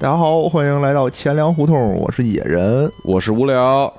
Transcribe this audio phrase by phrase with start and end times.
[0.00, 2.88] 大家好，欢迎来到钱粮胡同，我是野人。
[3.02, 3.92] 我是无聊，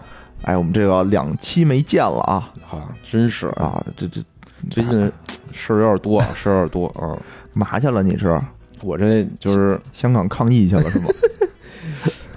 [0.43, 3.85] 哎，我们这个两期没见了啊哈，真是啊！
[3.97, 4.21] 这这
[4.71, 5.11] 最近
[5.51, 7.19] 事儿有点多， 事儿有点多啊。
[7.51, 8.01] 嘛去了？
[8.01, 8.41] 你是
[8.81, 11.07] 我这就是香港抗议去了是吗？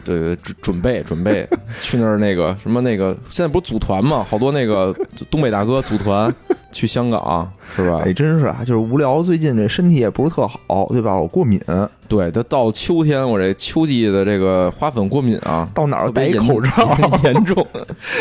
[0.04, 1.48] 对对准准备准备
[1.80, 4.24] 去那儿那个什么那个，现在不是组团嘛？
[4.28, 4.94] 好多那个
[5.30, 6.32] 东北大哥组团
[6.72, 8.02] 去香港是吧？
[8.04, 9.22] 哎，真是啊，就是无聊。
[9.22, 11.16] 最近这身体也不是特好，对吧？
[11.16, 11.60] 我过敏。
[12.08, 17.66] 对，它到秋天，我这秋季的这个花粉过敏啊，到哪儿戴一口罩 严重，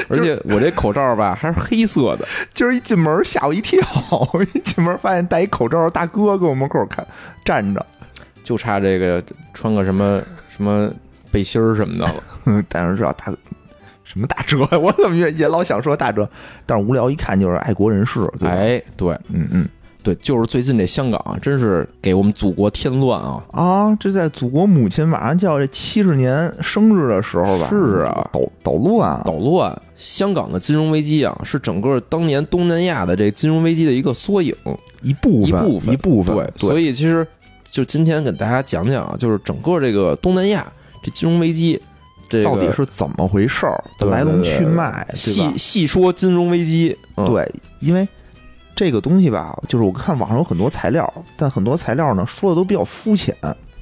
[0.08, 2.26] 而且我这口罩吧还是黑色的。
[2.54, 3.80] 今儿一进门吓我一跳，
[4.54, 7.06] 一进门发现戴一口罩大哥搁我门口看
[7.44, 7.86] 站着，
[8.44, 9.22] 就差这个
[9.54, 10.22] 穿个什么
[10.56, 10.90] 什么。
[11.32, 13.34] 背心儿什么的了， 但是知道大
[14.04, 16.30] 什么大哲，我怎么也也老想说大哲，
[16.66, 19.66] 但是无聊一看就是爱国人士，哎，对，嗯嗯，
[20.04, 23.96] 对，就是最近这香港真是给我们祖国添乱啊啊！
[23.98, 27.70] 这在祖国母亲马上就要这七十年生日的时候吧？
[27.70, 29.82] 是啊，捣捣乱，捣乱！
[29.96, 34.54] 香港的金融危机啊，是整个当年东南亚的这金融危机的一个缩影，
[35.02, 36.36] 一部分，一部分，一部分。
[36.36, 37.26] 对，所以其实
[37.70, 40.70] 就今天给大家讲讲啊，就是整个这个东南亚。
[41.02, 41.82] 这金融危机，
[42.30, 43.84] 这到底是怎么回事儿？
[44.00, 46.96] 来龙去脉，细细说金融危机。
[47.16, 47.50] 对，
[47.80, 48.08] 因为
[48.76, 53.36] 这个东西吧，就是我看网上有很多材料，但很多材料呢说的都比较肤浅。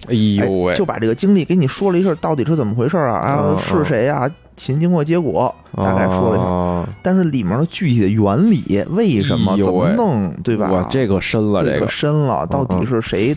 [0.08, 3.16] 哎呦喂，就把这个经历给你说了一下，到底是怎么回事啊？
[3.16, 4.30] 啊，是谁呀？
[4.60, 10.70] 前经过结果大概说了一下，但是里面的具体的原理，为什么怎么弄，对吧？
[10.70, 13.34] 哇，这个深了，这个深了，到底是谁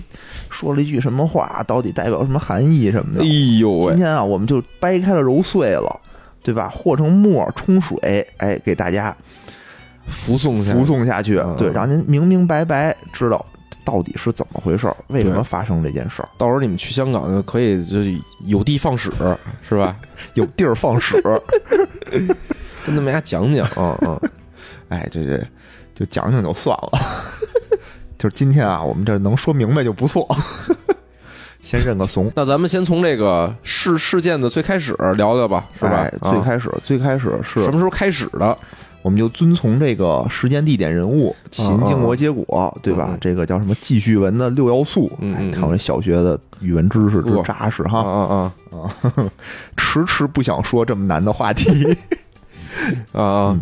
[0.51, 1.65] 说了一句什么话？
[1.65, 3.25] 到底代表什么含义什么的？
[3.25, 3.95] 哎呦喂！
[3.95, 6.01] 今天啊，我们就掰开了揉碎了，
[6.43, 6.69] 对吧？
[6.69, 9.17] 和成沫冲水，哎，给大家
[10.07, 13.47] 服送服送下去，对，让您明明白白知道。
[13.85, 14.97] 到底是怎么回事儿？
[15.09, 16.29] 为什么发生这件事儿？
[16.39, 17.99] 到时候你们去香港就可以就
[18.45, 19.11] 有地放矢，
[19.63, 19.97] 是吧？
[20.35, 21.21] 有地儿放矢，
[22.85, 24.21] 跟他们家讲讲 嗯嗯！
[24.89, 25.39] 哎，这这
[25.95, 26.99] 就讲讲就算了。
[28.19, 30.27] 就是今天啊，我们这能说明白就不错。
[31.63, 32.31] 先认个怂。
[32.35, 36.09] 那咱们先从这个事事件的最开始聊聊吧，是吧？
[36.23, 38.57] 最开始，最开始是什么时候开始的？
[39.03, 43.19] 我们就遵从这个时间、地点、人物、起因、经过、结果，对吧？
[43.21, 45.11] 这个叫什么记叙文的六要素？
[45.53, 47.99] 看我这小学的语文知识之扎实哈！
[48.01, 49.31] 啊啊啊！
[49.77, 51.97] 迟迟不想说这么难的话题
[53.13, 53.59] 啊！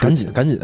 [0.00, 0.60] 赶紧赶紧！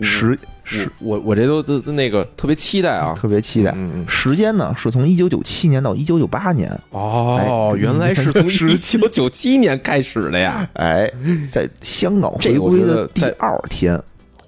[0.00, 0.38] 时。
[0.68, 3.74] 是我我这都都那个特别期待啊，特别期待。
[4.06, 10.68] 时间呢是从一九九七年到一九九八年哦，原来是从 一九九七年开始的呀！
[10.74, 11.10] 哎，
[11.50, 13.98] 在香港回归的第二天，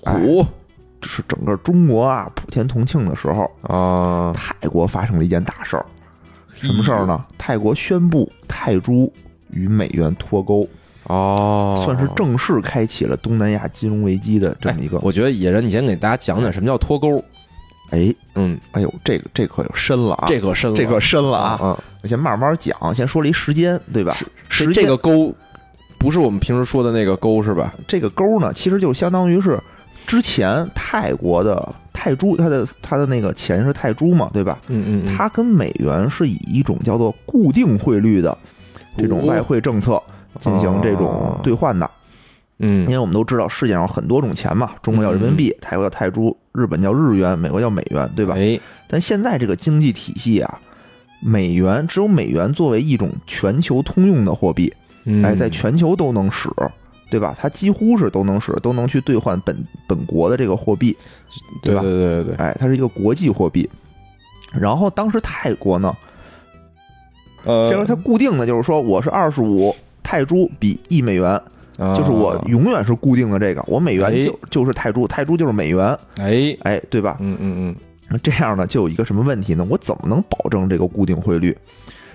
[0.00, 0.47] 虎，
[1.03, 5.87] 是整个中国啊普天同庆的时候啊，泰国发生了一件大事儿，
[6.54, 7.25] 什么事儿呢？
[7.38, 9.10] 泰国宣布泰铢
[9.50, 10.69] 与美元脱钩。
[11.10, 14.98] 哦，算是正式开启了东南亚金融危机的这么一个。
[15.03, 17.22] 我觉得野人，你先给大家讲讲什么叫脱钩。
[17.91, 21.59] 哎，嗯，哎呦，这个这可有深了啊，这可深，了，这可深了啊。
[21.60, 24.15] 嗯，我先慢慢讲，先说了一时间，对吧？
[24.49, 25.34] 是这个钩，
[25.99, 27.75] 不是我们平时说的那个钩，是吧？
[27.88, 29.59] 这个钩呢，其实就相当于是
[30.06, 34.60] 之前泰国的泰铢，它的它的那个钱是泰铢嘛，对吧？
[34.69, 38.38] 嗯嗯，它跟美元是以一种叫做固定汇率的
[38.97, 40.00] 这种外汇政策。
[40.39, 41.91] 进行这种兑换的，
[42.59, 48.35] 嗯，因为我们都知道世界上很多种钱嘛，中国叫人民币，泰国叫泰铢，日本叫日元，美国叫美元，对吧？
[48.37, 50.61] 哎，但现在这个经济体系啊，
[51.21, 54.73] 美元只有美元作为一种全球通用的货币，
[55.25, 56.49] 哎，在全球都能使，
[57.11, 57.35] 对吧？
[57.37, 59.57] 它几乎是都能使，都能去兑换本
[59.89, 60.97] 本国的这个货币，
[61.62, 61.83] 对吧？
[61.83, 63.69] 对对对，哎，它是一个国际货币。
[64.53, 65.97] 然后当时泰国呢，
[67.45, 69.75] 呃，先说它固定的就是说我是二十五。
[70.11, 71.41] 泰铢比一美元，
[71.79, 77.17] 就是我永远是固定的这个，我美元就就是泰铢，泰铢就是美元，哎哎，对吧？
[77.21, 77.77] 嗯嗯嗯，
[78.09, 79.65] 那这样呢，就有一个什么问题呢？
[79.71, 81.57] 我怎么能保证这个固定汇率？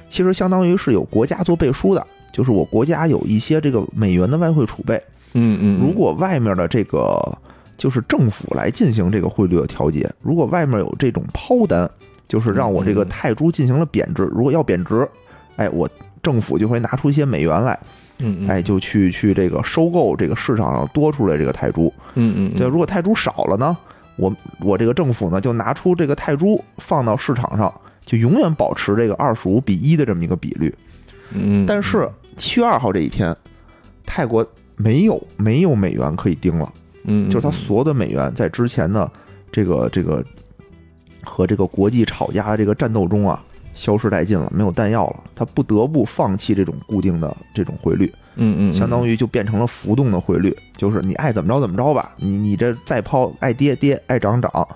[0.10, 5.02] 其实相当于是有国家做背书的，就是我国家有一些这个美元的外汇储备，
[5.32, 7.18] 嗯嗯，如果外面的这个
[7.78, 11.90] 就是政府来进行这个汇率的调节，如果外面有这种抛单，
[12.28, 15.08] 就是让我这个泰铢进行了贬值，如果要贬值，
[15.58, 15.90] 哎我。
[16.24, 17.80] 政府就会拿出一些美元来，
[18.18, 23.78] 嗯，哎，就去去这个收购这个市场上多出来这个泰铢，嗯嗯，对，如果泰铢少了呢，
[24.16, 27.72] 我我这个政府呢就拿出这个泰铢放到市场上，
[28.08, 30.74] 就永远保持这个二十五比一的这么一个比率，
[31.30, 33.36] 嗯，但是七月二号这一天，
[34.04, 34.44] 泰国
[34.78, 36.74] 没有没有美元可以盯了，
[37.04, 39.08] 嗯，就是他所有的美元在之前的
[39.52, 40.26] 这个这个
[41.24, 43.45] 和这个国际吵架的这个战斗中啊。
[43.76, 54.68] 消失殆尽了，没有弹药了，他不得不放弃这种固定的这种汇率，嗯嗯，相当于就变成了浮动的汇率，就是你爱怎么着怎么着吧，你你这再抛爱跌跌，爱涨涨，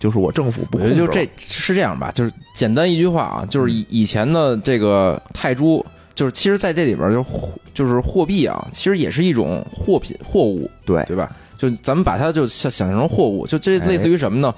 [0.00, 0.96] 就是我政府不控制。
[0.96, 5.84] 就这是这样吧，就是简单一句话啊，就是以以前的这个泰铢，
[6.14, 7.24] 就是其实在这里边就
[7.72, 11.04] 就是货币啊，其实也是一种货品货物，对。
[11.04, 11.30] 对吧？
[11.58, 14.54] 就咱们把它就想想象成货物，就这类似于什么呢？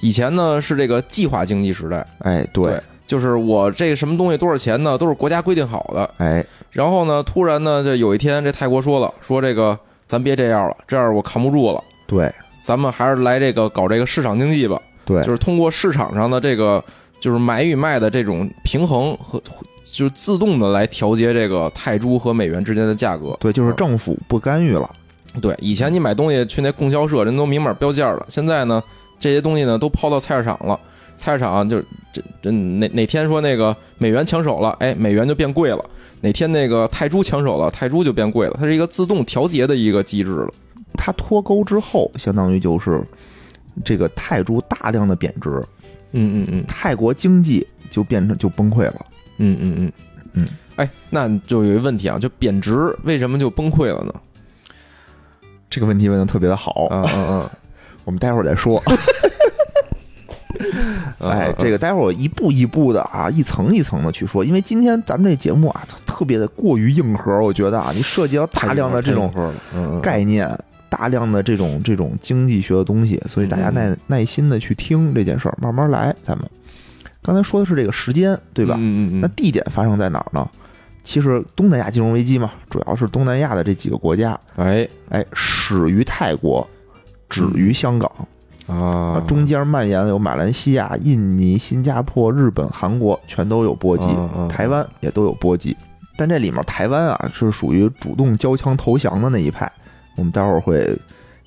[0.00, 4.96] 以前呢是这个计划经济时代，哎，对，就是我这个什么东西多少钱呢？
[4.96, 12.32] 都是国家规定好的，哎，然后呢，突然呢，这有一天这泰国说了，说这个咱别这样了，这样我扛不住了，对，
[12.64, 16.82] 咱们还是来这个搞这个市场经济吧，对，就是通过市场上的这个
[17.20, 19.38] 就是买与卖的这种平衡和
[19.82, 24.90] 就是自动的来调节这个泰铢和美元之间的价格，对，就是政府不干预了，
[25.42, 28.82] 对，以前你买东西去那供销社，人都明码标价了，现在呢？
[29.20, 30.78] 这些东西呢都抛到菜市场了，
[31.16, 31.80] 菜市场就
[32.12, 35.78] 这这哪哪天说那个美元抢手了，哎，美元就变贵了；
[36.20, 38.56] 哪天那个泰铢抢手了，泰铢就变贵了。
[38.58, 40.52] 它是一个自动调节的一个机制了。
[40.96, 43.02] 它脱钩之后，相当于就是
[43.84, 45.50] 这个泰铢大量的贬值，
[46.12, 49.06] 嗯嗯嗯，泰国经济就变成就崩溃了。
[49.38, 49.92] 嗯嗯嗯
[50.34, 54.12] 嗯，哎，那就有一个问题啊，就贬值为什么就崩溃了呢？
[55.68, 57.50] 这个问题问的特别的好，嗯嗯嗯。
[58.04, 58.82] 我们待会儿再说。
[61.18, 69.32] 哎，这个待会儿我一步一步的啊，一层一层的去说，因为今天咱们这节目啊，特别的过于硬核，我觉得啊，你涉及到大量的这种
[70.02, 70.48] 概念，
[70.88, 76.14] 大量的这种这种经济学的东西，所以大家耐耐心的去听这件事儿，慢慢来。
[76.24, 76.48] 咱们
[77.22, 78.74] 刚才说的是这个时间，对吧？
[78.78, 79.20] 嗯嗯嗯。
[79.20, 80.48] 那地点发生在哪儿呢？
[81.02, 84.38] 其实东南亚金融危机嘛，主要是东南亚的这几个国家。
[84.56, 86.66] 哎哎，始于泰国。
[87.30, 88.08] 止于香港
[88.66, 94.06] 啊，中间蔓延有马来西亚、印尼、新加坡、日本、韩国，全都有波及，
[94.48, 95.76] 台湾也都有波及。
[96.16, 99.70] 但这里面台湾啊是属于主动交枪投降的那一派，
[100.16, 100.96] 我们待会儿会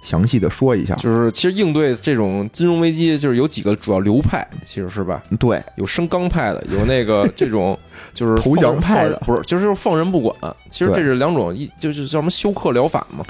[0.04, 0.94] 详细的说一下。
[0.96, 5.24] 就是其实应对这种金融危机，就是有几个主要流派，其实是吧？
[5.40, 7.80] 对，有升纲派的，有那个这种
[8.14, 10.36] 就是投降派的，不是，就是放任不管。
[10.70, 13.26] 其实这是两种，一就是叫什么休克疗法嘛。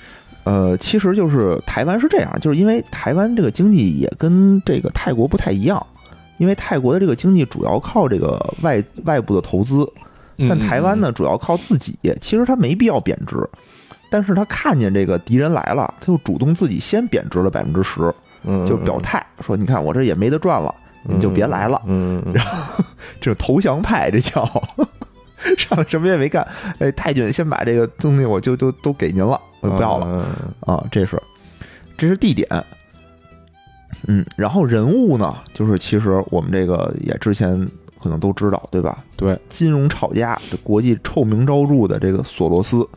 [0.48, 5.86] 呃，其实就是台湾是这样，就是因为台湾这个经济也跟这个泰国不太一样，
[6.38, 9.86] 因为泰国的这个经济主要靠这个外外部的投资，
[10.48, 12.00] 但台湾呢主要靠自己。
[12.22, 13.36] 其实他没必要贬值，
[14.10, 18.14] 但是他看见这个敌人来了，他就主动自己先贬值了百分之十，
[18.66, 20.74] 就表态说：“你看我这也没得赚了，
[21.04, 22.82] 你就别来了。”嗯，然后
[23.20, 24.50] 这是投降派，这叫。
[25.56, 26.46] 上来什么也没干，
[26.80, 30.26] 哎，太君先把这个东西我就就都给您了，我就不要了
[30.62, 30.84] 啊！
[30.92, 31.22] 这是，
[31.98, 32.48] 这是地点，
[34.08, 37.58] 嗯，然后人物呢，就是其实我们这个也之前
[38.02, 39.04] 可能都知道，对吧？
[39.16, 42.88] 对，金融炒家，这国际臭名昭著的这个索罗斯，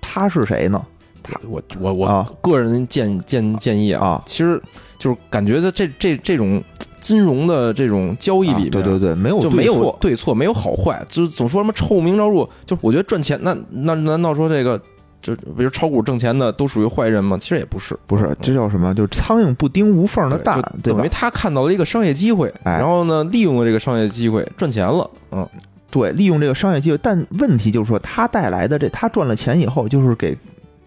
[0.00, 0.84] 他是谁呢？
[1.22, 4.62] 他，我我我个人建建建议啊，其实
[4.98, 6.62] 就是感觉在这这这种。
[7.00, 12.46] 金融的这种交易里面，对对对，没有就没有对错，没有好坏，就是总说什么臭名昭著。
[12.66, 14.78] 就我觉得赚钱，那那难道说这个
[15.20, 17.36] 就比如炒股挣钱的都属于坏人吗？
[17.40, 18.94] 其实也不是，不是，这叫什么？
[18.94, 25.10] 就是苍蝇不叮无缝的蛋，对等于他看到了一个商业机会，然后呢，利用了这个商业机会赚钱了。
[25.32, 25.46] 嗯，
[25.90, 30.36] 对，利用这个商业机会，但问题就是说，他带来的这他赚了钱以后，就是给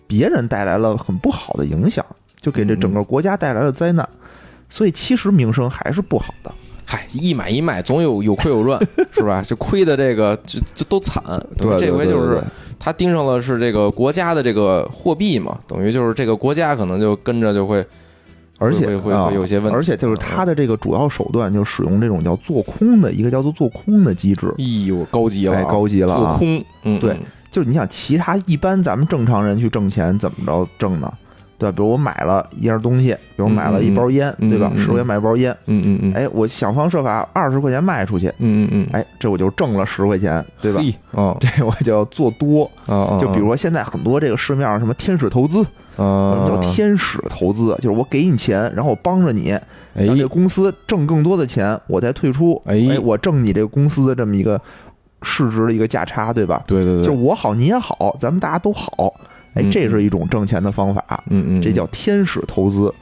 [0.07, 2.05] 别人带来了很不好的影响，
[2.41, 4.07] 就给这整个国家带来了灾难。
[4.69, 6.51] 所以其实名声还是不好的。
[6.85, 8.79] 嗨，一买一卖总有有亏有赚，
[9.11, 9.41] 是吧？
[9.41, 11.21] 就亏的这个就就都惨。
[11.57, 12.41] 对，这回就是
[12.83, 17.85] 他盯上了是这个国家的这个货币嘛，等于就是这个国家可能就跟着就会，
[18.57, 19.75] 而且会会有些问题。
[19.77, 24.47] 而且就是他的这个主要手段就使用这种叫做空的一个叫做做空的机制。
[24.57, 26.15] 哎呦，高级了，高级了！
[26.15, 27.15] 做空，嗯，对，
[27.51, 31.13] 就是你想其他一般咱们正常人去挣钱怎么着挣呢？
[31.61, 31.75] 对吧？
[31.75, 34.71] 比如我买了一样东西，比如买了一包烟，对吧？
[34.77, 40.81] 十块钱买一包烟，嗯嗯嗯，哎，我想方设法二十块钱卖出去，嗯嗯嗯，哎，这我就挣了十块钱，对吧？
[41.11, 42.69] 哦，这我就要做多，
[43.19, 45.63] 就比如说现在很多这个市面上什么天使投资，
[45.95, 47.75] 什么叫天使投资？
[47.79, 49.55] 就是我给你钱，然后我帮着你，
[49.93, 54.59] 让这公司挣更多的钱，我再退出，哎，我挣你这个公司的这么一个
[55.21, 56.63] 市值的一个价差，对吧？
[56.65, 59.13] 对对对，就我好你也好，咱们大家都好。
[59.53, 62.93] 哎，这是一种挣钱的方法，嗯嗯，这叫天使投资。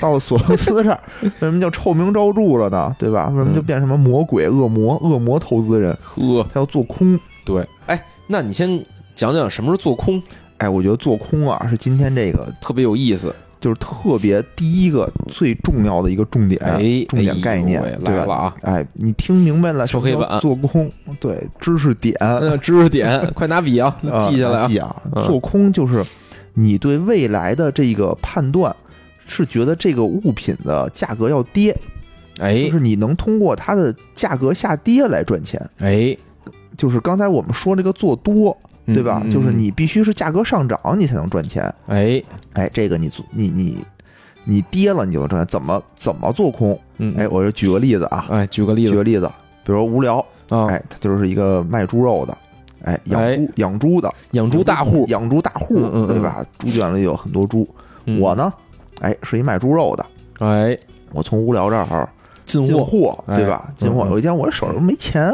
[0.00, 2.94] 到了索罗斯这儿，为什么叫臭名昭著了呢？
[2.96, 3.28] 对吧？
[3.30, 5.96] 为什么就变什么魔鬼、恶魔、恶魔投资人？
[6.00, 7.18] 呵，他要做空。
[7.44, 8.80] 对，哎，那你先
[9.16, 10.22] 讲讲什么是做空？
[10.58, 13.34] 哎，我觉得做空啊，是今天这个特别有意思。
[13.64, 18.54] 就是特别第一个最重要的一个重点，哎，重点概念对吧来了啊！
[18.60, 19.86] 哎，你听明白了？
[19.86, 24.68] 敲黑板做空，对，知识点，嗯，知识点， 快拿笔啊，啊记下来啊！
[24.68, 24.94] 记啊！
[25.14, 26.04] 嗯做空就是
[26.52, 28.76] 你对未来的这个判断，
[29.24, 31.74] 是觉得这个物品的价格要跌，
[32.40, 35.58] 哎就是你能通过它的价格下跌来赚钱。
[35.78, 36.14] 哎，
[36.76, 38.54] 就是刚才我们说这个做多，
[38.86, 39.20] 对吧？
[39.24, 41.72] 嗯就是，你必须是价格上涨，你才能赚钱。
[41.86, 42.22] 哎，
[42.52, 43.84] 哎，这个你做你你
[44.44, 45.46] 你跌了，你就能赚钱。
[45.48, 46.78] 怎么怎么做空？
[46.98, 49.26] 嗯，哎，我就举个例子啊，哎，举个例子举个例子，
[49.64, 52.36] 比如说无聊，啊，哎，他就是一个卖猪肉的，
[52.84, 56.44] 哎，养哎猪养猪的，养猪大户，养猪大户嗯嗯，嗯对吧？
[56.58, 57.66] 猪圈里有很多猪。
[58.06, 58.52] 嗯我，呢，
[59.00, 60.06] 哎，是一卖猪肉的，
[60.40, 60.78] 哎，
[61.12, 62.08] 我从无聊这儿
[62.44, 63.72] 进进货，对吧？
[63.78, 64.06] 进货。
[64.10, 65.32] 有一天我手上没钱，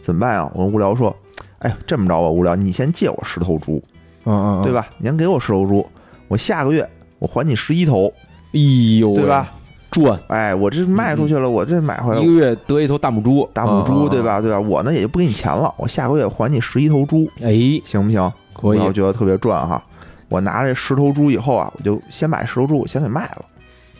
[0.00, 0.50] 怎么办啊？
[0.54, 1.14] 我跟无聊说，
[1.60, 3.82] 哎，这么着吧，无聊，你先借我十头猪，
[4.24, 4.72] 嗯嗯，对？
[4.72, 4.88] 吧？
[4.98, 5.86] 你先给我十头猪，
[6.28, 6.86] 我下个月
[7.18, 8.12] 我还你十一头，
[8.52, 8.60] 哎
[8.98, 9.26] 呦，对？
[9.26, 9.50] 吧？
[9.90, 14.22] 赚哎，我这卖出去了，我这买回来一个月得一头大母猪，大母猪，啊对？
[14.22, 14.40] 吧？
[14.40, 14.60] 对吧？
[14.60, 17.52] 我呢也就不给你钱了，我下个月还你十一头猪，哎，
[17.84, 18.32] 行不行？
[18.52, 19.82] 可以我，觉得特别赚哈。
[20.28, 23.44] 我拿这十头猪以后啊，我就先把十头猪我先给卖了，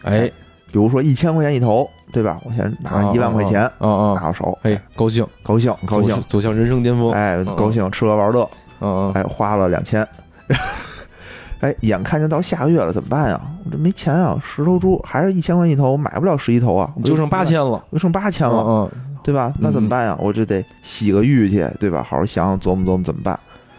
[0.04, 0.30] 哎，
[0.72, 2.38] 比如说一千块钱一头，对吧？
[2.44, 6.20] 我先拿一万块钱啊啊，拿到手，哎，高兴，高兴高兴。
[6.26, 8.48] 走，向人生巅峰，哎，嗯高兴，吃喝玩乐，
[8.80, 10.06] 嗯嗯，哎，花了两千，
[11.60, 13.40] 哎，眼看就到下个月了，怎么办呀？
[13.64, 18.90] 我这没钱啊，十头猪还是一千块一头，买不了十一头啊，就剩八，千了，就剩八千了，嗯
[19.22, 19.52] 对吧？
[19.58, 20.16] 那怎么办呀？
[20.18, 22.02] 我这得洗个浴去，对吧？
[22.08, 23.38] 好好想想琢磨琢磨怎么办，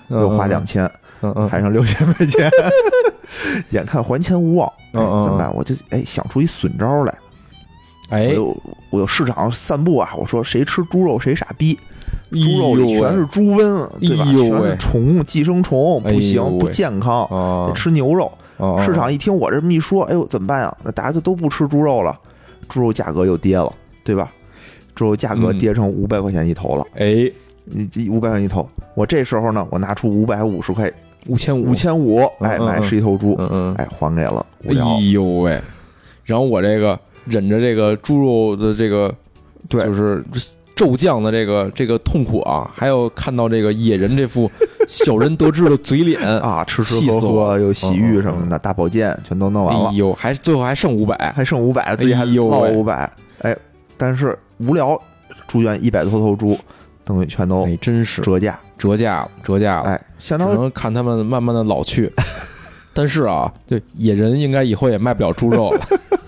[0.10, 0.89] 嗯，又花两千，
[1.21, 2.49] 嗯嗯，还剩六千块钱，
[3.71, 5.53] 眼看还钱无望，哎嗯嗯怎么办？
[5.55, 7.13] 我就哎想出一损招来，
[8.09, 8.55] 我哎，有
[8.89, 11.77] 我有市场散步啊，我说谁吃猪肉谁傻逼，
[12.31, 14.25] 哎猪肉里全是猪瘟，对吧？
[14.25, 18.25] 全是虫、寄生虫，不行，不健康，吃牛肉。
[18.57, 20.77] 啊市场一听我这么一说，哎呦，怎么办呀？
[20.83, 22.15] 那大家就都不吃猪肉了，
[22.69, 23.73] 猪肉价格又跌了，
[24.03, 24.31] 对吧？
[24.93, 27.31] 猪肉价格嗯跌成五百块钱一头了，哎，
[27.65, 30.91] 你这五百块钱一头，我这时候呢，我拿出五百五十块，
[31.27, 32.83] 五千五，五，千五，哎，买嗯嗯嗯。
[32.83, 34.73] 十一头猪，嗯嗯，哎，还给了哎，
[35.11, 35.59] 呦喂，
[36.23, 39.13] 然后我这个忍着这个猪肉的这个，
[39.67, 39.83] 对。
[39.83, 40.23] 就是
[40.73, 44.49] 骤降的这个这个痛苦啊，还有看到这个野人这副
[44.87, 49.89] 小人得志的嘴脸， 啊，吃吃喝喝又洗浴什么的，大保健全都弄完了。
[49.89, 52.57] 哎，呦，还最后还剩五百，还剩五百，自己还哎呦喂。
[52.57, 53.11] 落五百，
[53.41, 53.55] 哎，
[53.95, 54.99] 但是无聊，
[55.47, 56.57] 住院一百多头猪，
[57.05, 58.23] 等于全都哎，真是。
[58.23, 62.11] 折价，折价了，折价了，哎，相只当于能看他们慢慢的老去。
[62.93, 63.79] 但是啊，对。
[63.95, 65.79] 野人应该以后也卖不了猪肉了。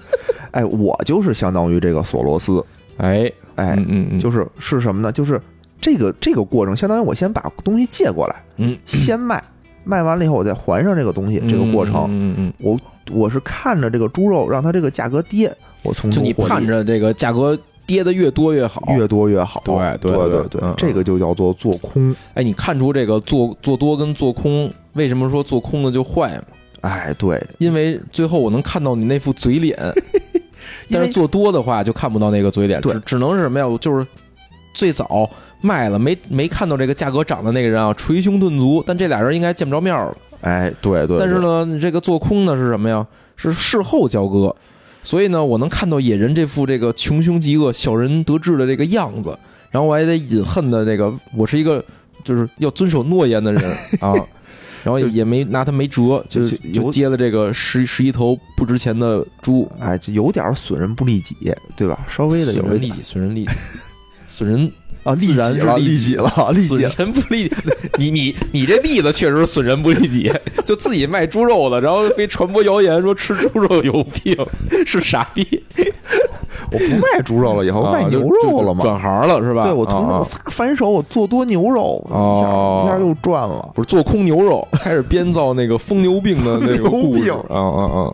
[0.51, 2.63] 哎，我就是相当于这个索罗斯，
[2.98, 3.24] 哎，
[3.55, 5.12] 哎，嗯嗯嗯，就是是什么呢？
[5.12, 5.41] 就是
[5.81, 9.43] 这个这个过程，相当于我先把东西借过来，嗯，先卖，
[9.83, 12.79] 卖完了以后我再还上这个东西，这个过程，嗯嗯我
[13.12, 15.51] 我是看着这个猪肉让它这个价格跌，
[15.83, 16.53] 我从嗯，就你中获利。
[16.53, 17.57] 盼着这个价格
[17.93, 18.81] 跌的越多越好。
[18.97, 26.43] 越多越好，对对对对这个就叫做做空，哎，你看出这个做做多跟做空，为什么说做空的就坏吗？
[26.81, 29.77] 哎，对，因为最后我能看到你那副嘴脸，
[30.91, 33.65] 但是做多的话就看不到那个嘴脸，只只能是什么呀？
[33.79, 34.05] 就是
[34.73, 35.29] 最早
[35.62, 40.17] 卖了没没看到这个价格涨的那个人啊，捶胸顿足，但这俩人应该见不着面了。
[40.41, 43.05] 哎，对对，对但是呢，你这个做空呢是什么呀？
[43.35, 44.55] 是事后交割，
[45.03, 49.38] 所以呢，我能看到野人这副这个穷凶极恶、小人得志的这个样子，
[49.69, 51.83] 然后我还得隐恨的这个，我是一个
[52.24, 53.63] 就是要遵守诺言的人
[54.00, 54.13] 啊，
[54.83, 61.36] 然后也没拿他没辙，就就就接了这个十十一头不值钱的猪，哎，就有点损人不利己，
[61.75, 62.00] 对吧？
[62.10, 63.51] 稍微的有点损人利己，损人利己，
[64.25, 64.72] 损人
[65.03, 66.81] 啊，利己了，是利己了，利己损。
[66.81, 67.55] 人不利己。
[67.98, 70.31] 你你你这例子确实损人不利己，
[70.65, 74.36] 就自己卖猪肉的，然后非传播谣言说吃猪肉有病，
[74.86, 75.63] 是傻逼。
[76.72, 78.81] 我不卖猪肉了，以后啊卖牛肉了嘛？
[78.81, 79.63] 转行了是吧？
[79.63, 83.69] 对，我从啊我反反手我做多牛肉，一哦下一下又赚了。
[83.75, 88.13] 不是做空牛肉，开始编造那个疯牛病的那个故事疯牛啊啊啊！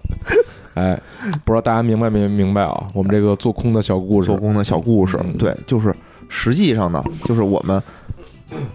[0.75, 1.00] 哎，
[1.46, 2.84] 不知道大家明白没明白啊？
[2.93, 5.93] 我们这个做空的小故事做，空的小故事嗯，对，就是
[6.29, 7.81] 实际上呢，就是我们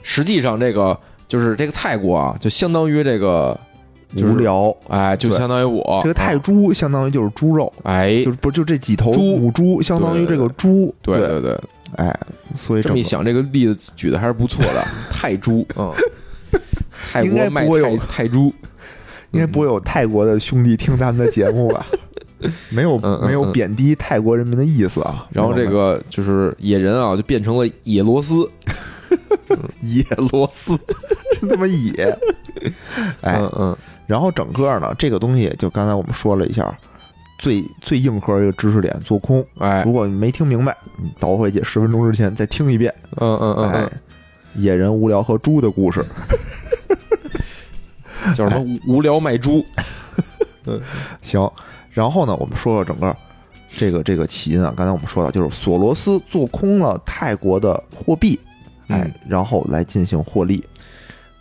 [0.03, 3.59] 实际上这个就是这个泰国啊，就相当于这个，
[4.15, 4.77] 就是无聊。
[4.89, 6.39] 哎，就相当于我这个泰啊。
[6.39, 8.23] 猪相当于就是猪肉，哎。
[8.23, 9.39] 就，是不就这几头猪。
[9.39, 11.41] 母猪相当于这个猪，对，对对。
[11.41, 11.61] 对，
[11.97, 12.21] 哎，
[12.57, 14.85] 所以这么一想，这个例子举的还是不错的。
[15.11, 15.93] 泰铢，嗯，
[17.13, 18.53] 泰国卖不会有泰泰猪，
[19.31, 21.87] 应该不会有泰国的兄弟听咱们的节目吧？
[22.71, 25.27] 没有没有嗯贬低泰国人民的意思啊。
[25.31, 28.51] 然后这个就是野人啊，就变成了野罗斯，
[29.83, 30.79] 野螺丝，
[31.41, 32.17] 真他妈野！
[33.21, 36.77] 哎，嗯嗯，然后整个呢，这个东西就刚才我们说了一下，
[37.39, 39.45] 最最硬核一个知识点，做空。
[39.59, 42.95] 哎，如果你没听明白，你倒回去十分钟之前再听一遍。
[43.17, 43.91] 嗯嗯嗯哎
[44.55, 46.05] 嗯，，野人无聊和猪的故事。
[48.35, 49.65] 叫什么无无聊卖猪？
[50.67, 50.81] 嗯
[51.21, 51.51] 行，
[51.95, 53.17] 然后呢，我们说说整个
[53.71, 54.75] 这个这个起因啊。
[54.77, 58.39] 刚才我们说到，就是索罗斯做空了泰国的货币，
[58.89, 60.63] 哎嗯，然后来进行获利。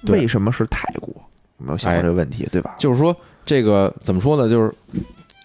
[0.06, 1.10] 对为什么是泰国？
[1.58, 2.48] 有没有想过哎这个问题？
[2.52, 2.76] 对吧？
[2.78, 4.48] 就是说这个怎么说呢？
[4.48, 4.72] 就是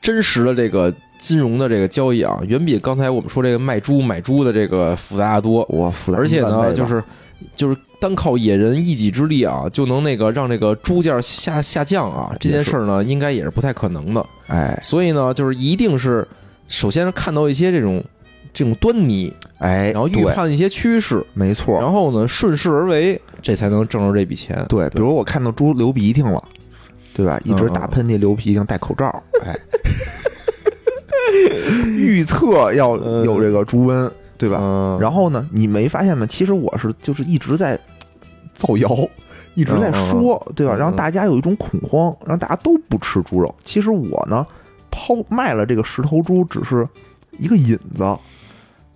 [0.02, 5.64] 真实的这个金融的这个交易啊，远比刚才我们说这个卖猪买猪的这个复杂得多。
[5.68, 7.02] 我复杂，而且呢，就是
[7.54, 14.26] 就是单靠野人一己之力啊，就能那个让这个猪价下下降啊，这件事儿呢，应该也是不太可能的。
[14.46, 14.78] 哎。
[14.82, 16.26] 所以呢，就是一定是
[16.66, 18.02] 首先是看到一些这种
[18.52, 24.64] 这种端倪，哎，然后预判一些趋势，没错，然后呢顺势而为，这才能挣着这笔钱。
[24.68, 26.42] 对，比如我看到猪流鼻涕了，
[27.14, 27.40] 对吧？
[27.44, 29.56] 一直打喷嚏、流鼻涕，戴口罩， 哎，
[31.96, 34.58] 预测要有这个猪瘟，对吧？
[34.62, 36.24] 嗯，然后呢，你没发现吗？
[36.26, 37.78] 其实我是就是一直在
[38.54, 38.88] 造谣，
[39.54, 40.76] 一直在说，对吧？
[40.76, 43.52] 让大家有一种恐慌，让大家都不吃猪肉。
[43.64, 44.46] 其实我呢，
[44.92, 46.88] 抛卖了这个十头猪，只是
[47.32, 48.16] 一个引子，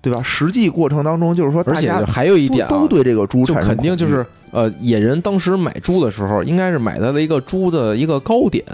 [0.00, 0.22] 对吧？
[0.22, 8.64] 实际过程当中，就是说而且大家还有一点啊，都都对这个猪就肯定就是呃，野人当时买猪的时候，应该是买在了一个猪的一个高点，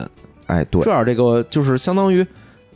[0.46, 2.26] 哎，对这样这个就是相当于。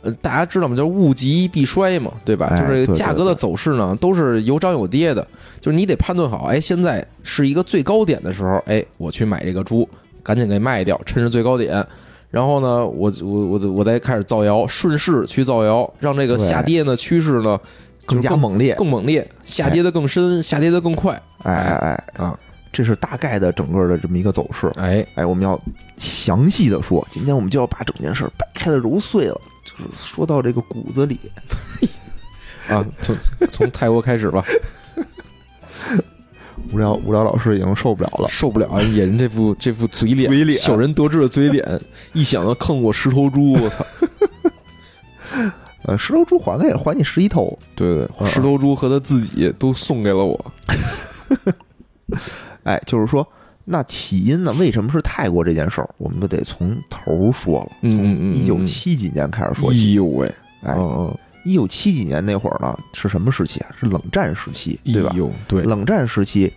[0.03, 0.75] 呃，大家知道吗？
[0.75, 2.47] 就是物极必衰嘛，对吧？
[2.51, 5.25] 哎就是价格的走势呢，都是有涨有跌的。
[5.61, 9.87] 就是你得判断好，哎，现在是一个最高点的时候，哎，我去买这个猪，
[10.21, 11.85] 赶紧给卖掉，趁着最高点。
[12.29, 17.57] 然后呢，我我我我再开始造谣，顺势去造谣，让这个下跌呢趋势呢
[18.05, 21.13] 更加猛烈，更猛烈，下跌的更深，下跌的更快。
[21.43, 22.39] 哎哎哎啊，
[22.73, 24.69] 这是大概的整个的这么一个走势。
[24.75, 25.57] 哎，哎，我们要
[25.97, 31.19] 详细的说，今天我们就要把整件事掰开了揉碎了，就是说到这个骨子里。
[32.67, 33.15] 啊，从
[33.49, 34.43] 从泰国开始吧，
[36.71, 38.81] 无聊无聊老师已经受不了了，受不了啊！
[38.81, 41.81] 野人这副这副嘴脸，嘴脸小人得志的嘴脸，
[42.13, 43.85] 一想到坑我十头猪，我操！
[45.85, 47.59] 呃，十头猪还他也还你十一头。
[47.75, 50.53] 对对，对十头猪和他自己都送给了我。
[52.63, 53.27] 哎，就是说，
[53.65, 54.53] 那起因呢？
[54.59, 55.89] 为什么是泰国这件事儿？
[55.97, 59.93] 我们就得从头说了，嗯嗯嗯，一九七几年开始说哎起。
[59.93, 60.27] 呦喂，
[60.63, 63.67] 哎，嗯一九七几年那会儿呢，是什么时期啊？
[63.79, 65.13] 是冷战时期，嗯，对吧
[65.47, 66.51] 对，冷战时期，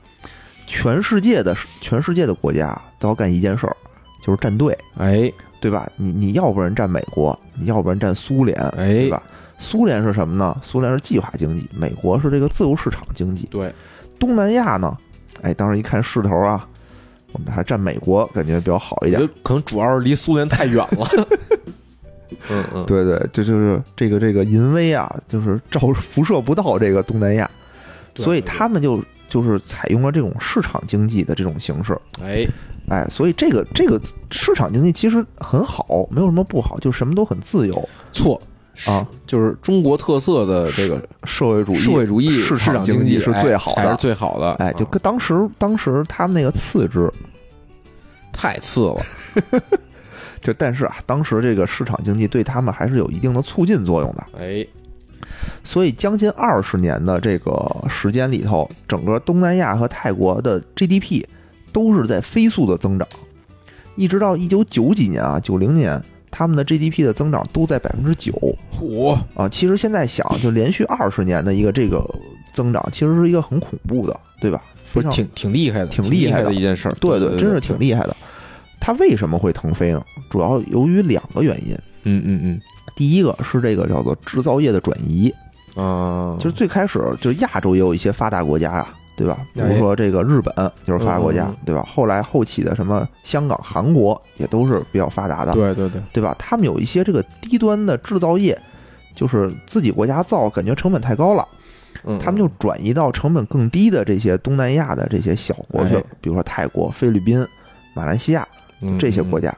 [0.67, 3.77] 全世界的全世界的国家都要干一件事儿，
[4.23, 5.91] 就是站队，哎对吧？
[5.97, 9.21] 你你要不然站美国，你要不然站苏联，哎对吧？
[9.59, 10.57] 苏联是什么呢？
[10.63, 13.47] 苏联是计划经济，美国是这个自由市场经济。
[13.51, 13.75] 对，
[14.21, 14.97] 东南亚呢？
[15.43, 16.67] 哎，当时一看势头啊，
[17.33, 21.09] 我们还占美国，感觉比较好一点可能主要是离苏联太远了。
[22.51, 27.49] 嗯嗯，对对，这就是这个这个淫威啊，就是照辐射不到这个东南亚，
[28.17, 31.97] 所以他们就就是采用了这种市场经济的这种形式。
[32.23, 32.47] 哎，
[32.89, 37.89] 哎，所以这个这个市场经济其实很好，没有什么不好，就什么都很自由。
[38.13, 38.41] 错
[38.85, 44.53] 啊，就是中国特色的这个社会主义，社会主义市市场经经济是哎最好的最好的。
[44.55, 47.11] 哎，就啊跟当时当时他们那个次之，
[48.33, 48.97] 太次了。
[50.43, 54.27] 就但是啊，当时这个市场经济对他们还是有一定的促进作用的。
[54.39, 54.65] 哎，
[55.65, 61.25] 所以将近二十年的这个时间里头，整个东南亚和泰国的 GDP
[61.73, 63.09] 都是在飞速的增长，
[63.97, 66.01] 一直到一九九几年啊，九零年，
[66.37, 68.31] 他们的 GDP 的增长都在百分之九
[68.79, 69.49] 嚯，啊。
[69.49, 72.07] 其实现在想，就连续二十年的一个这个
[72.53, 74.63] 增长，其实是一个很恐怖的，对吧？
[74.93, 76.93] 不是挺挺厉害的，挺厉害的的一件事儿。
[77.01, 78.15] 对对对，真是挺厉害的。
[78.79, 80.05] 它为什么会腾飞呢？
[80.29, 81.75] 主要由于两个原因。
[82.03, 82.61] 嗯嗯嗯
[82.95, 85.33] 第一个是这个叫做制造业的转移，
[85.75, 89.39] 啊，就是最开始就是亚洲也有一些发达国家呀，对吧？
[89.55, 90.55] 比哎如说这个日本
[90.87, 91.83] 就是发达国家对吧？
[91.89, 96.35] 后来后起的什么香港、韩国也都是比较发达的，对对对，对吧？
[96.39, 98.57] 他们有一些这个低端的制造业，
[99.15, 101.47] 就是自己国家造，感觉成本太高了，
[102.05, 107.47] 嗯，他们就转移到成本更低的这些东南亚的这些小国去了哎，比如说泰国、菲律宾、
[107.95, 108.47] 马来西亚。
[108.99, 109.57] 这些国家。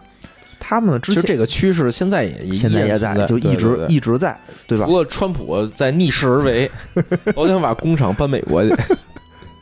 [0.61, 4.87] 他们呢，之前其实这个趋势现在也现在也在，就一直一直在，对吧？
[4.87, 6.71] 除了川普在逆势而为，
[7.35, 8.73] 我想把工厂搬美国去。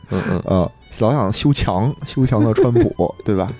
[0.09, 3.51] 嗯嗯，呃，老想修墙，修墙的川普，对吧？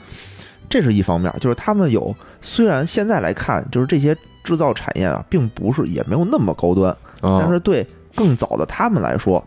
[0.70, 9.44] 这是一方面，就是他们有，虽然现在来看，就是这些制造产业啊，并不是也没有那么高端，但但是对更早的他们来说，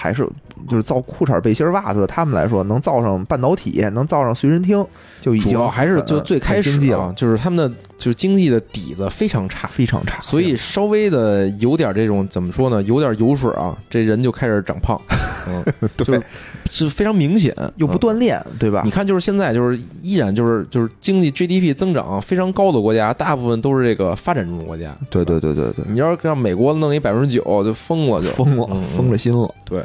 [0.00, 0.26] 还是
[0.66, 4.82] 就是造裤衩、背心、袜子，他们来说能造上半导体，能造上随身听，
[5.20, 10.18] 就已经主要还是就最开始啊就是他们的就是经济的底子非常差，非常差。
[10.20, 14.98] 所以稍微的有点这种怎么说呢，有点油水啊，这人就开始长胖，
[15.46, 15.62] 嗯，
[15.98, 16.22] 就是
[16.70, 18.90] 是非常明显，又不嗯锻炼，对吧你？
[18.90, 24.96] 看，就是现在，就是依然就是就是经济 GDP 增长非常高的国家，大部分都是这个发展中国家。
[25.10, 29.52] 对对对对对，你要是让美国弄一百分之九，就疯了就，疯了嗯，疯了心了。
[29.64, 29.84] 对对，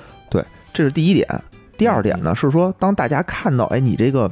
[0.75, 1.27] 这是第一点。
[1.77, 4.31] 第二点呢是说，当大家看到，哎，你这个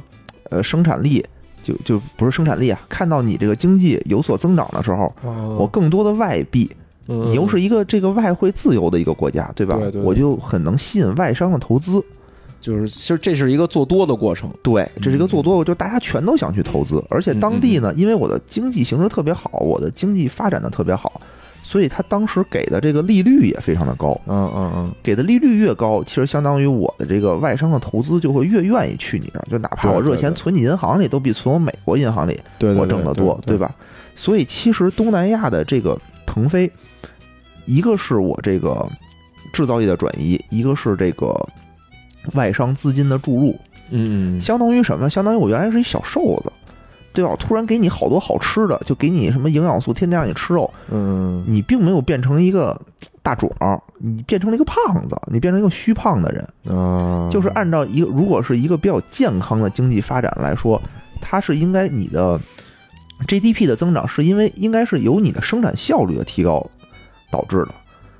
[0.50, 1.24] 呃生产力
[1.62, 6.70] 就就不是生产力啊，看到你这个经济有所增长的时候，哦我更多的外币，
[7.08, 9.76] 嗯你又是一个这个外汇自由的一个国家，对吧？
[9.76, 12.02] 对对对我就很能吸引外商的投资。
[12.60, 21.20] 就是其实这是一个做多的过程，对，这是一个做多，就大家全都想去投资，而且当地呢，因为我的经济形势特别好，我的经济发展的特别好，
[21.66, 24.20] 所以他当时给的这个利率也非常的高。
[24.26, 33.74] 嗯嗯嗯，给的利率越高，其实相当于我的这个外商的投资就会越愿意去你这儿，就哪怕我热钱存你银行里，都比存我美国银行里我挣得多，对吧？
[34.14, 36.70] 所以其实东南亚的这个腾飞，
[37.64, 38.86] 一个是我这个
[39.52, 41.34] 制造业的转移，一个是这个
[42.34, 43.58] 外商资金的注入，
[43.90, 45.08] 嗯嗯相当于什么？
[45.08, 46.52] 相当于我原来是一小瘦子，
[47.14, 47.30] 对吧？
[47.30, 52.78] 我突然给你好多好吃的，就给你什么营养素，天天让你吃肉，嗯你并没有变成一个
[53.22, 53.50] 大壮，
[53.98, 56.46] 你变成了一个胖子，你变成一个虚胖的人。
[56.64, 60.82] 嗯啊，就是按照一个如果是一个比较健康的经济发展来说，
[61.20, 62.38] 它是应该你的
[63.26, 66.68] GDP 的增长是因为应该是由你的生产效率的提高
[67.30, 67.68] 导致的。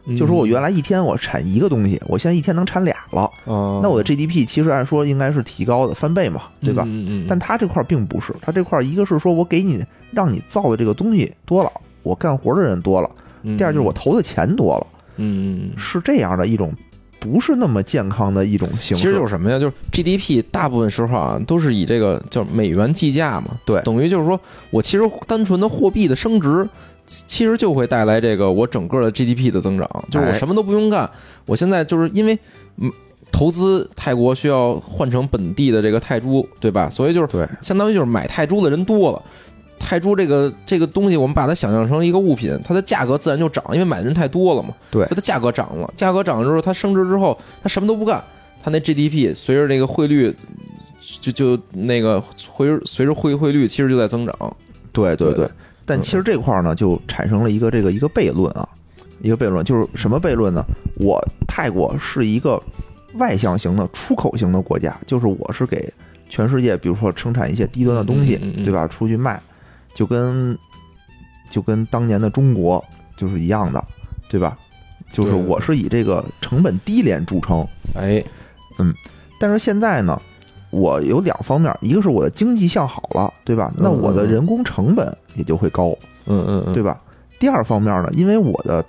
[0.07, 6.85] 嗯就说我原来一天我产一个东西，我现在一天能产俩了，啊，那我的 GDP 其实按说应该是提高的翻倍嘛，对吧？
[6.87, 11.71] 嗯嗯，但它这块儿并不是，它这块儿一个是说我给你让你造的这个东西多了，
[12.03, 13.09] 我干活的人多了；
[13.43, 14.87] 嗯第二就是我投的钱多了，
[15.17, 15.79] 嗯嗯嗯。
[15.79, 16.73] 是这样的一种
[17.19, 19.03] 不是那么健康的一种形式。
[19.03, 19.59] 其实就是什么呀？
[19.59, 23.53] 就是 GDP 大部分时候啊，都是以这个叫美元计价嘛。
[23.65, 24.39] 对等于就是说
[24.71, 26.69] 我其实单纯的货币的升值，
[27.07, 29.89] 其其实就会带来这个我整个的 GDP 的增长。
[30.11, 31.11] 就是我哎什么都不用干，
[31.47, 32.39] 我现在就是因为
[32.79, 32.91] 嗯
[33.33, 36.89] 投资泰国需要换成本地的这个泰铢，对吧？
[36.89, 39.23] 所以就是对相当于就是买泰铢的人多了。
[39.77, 44.71] 泰铢这个这个东西，我们把它想象成一个物品，它的价格自然就涨，因为买的人太多了嘛。
[44.91, 48.23] 对它的价格涨了，价格涨了之后，它升值之后，它什么都不干，
[48.63, 50.35] 它那 GDP 随着那个汇率，
[51.21, 54.57] 就就那个随着随着汇汇率，其实就在增长。
[54.91, 55.47] 对对对
[55.87, 58.69] 但其实这块儿呢，就产生了一个这个一个悖论啊，
[59.21, 60.65] 一个悖论就是什么悖论呢？
[60.99, 62.63] 我泰国是一个
[63.15, 65.93] 外向型的出口型的国家，就是我是给
[66.29, 68.87] 全世界，比如说生产一些低端的东西对吧？
[68.89, 69.41] 出去卖，
[69.95, 70.57] 就跟
[71.51, 72.83] 就跟当年的中国
[73.17, 73.85] 就是一样的，
[74.29, 74.57] 对吧？
[75.13, 78.25] 就是我是以这个成本低廉著称，哎，
[78.79, 78.93] 嗯
[79.39, 80.21] 但是现在呢，
[80.75, 83.73] 我有两方面，一个是我的经济向好了，对吧？
[83.77, 87.01] 那我的人工成本也就会高，嗯嗯嗯，对吧？
[87.39, 88.85] 第二方面呢，因为我的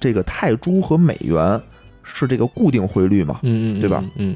[0.00, 1.60] 这个泰铢和美元
[2.02, 4.02] 是这个固定汇率嘛，嗯嗯，对吧？
[4.16, 4.34] 嗯，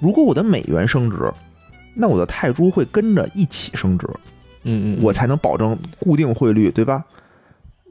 [0.00, 1.16] 如果我的美元升值，
[1.94, 4.06] 那我的泰铢会跟着一起升值，
[4.62, 7.04] 嗯嗯，我才能保证固定汇率，对吧？